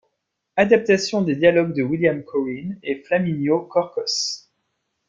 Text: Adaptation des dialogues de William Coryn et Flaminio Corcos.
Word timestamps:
Adaptation 0.55 1.21
des 1.21 1.35
dialogues 1.35 1.75
de 1.75 1.83
William 1.83 2.23
Coryn 2.23 2.73
et 2.81 3.03
Flaminio 3.03 3.59
Corcos. 3.67 4.47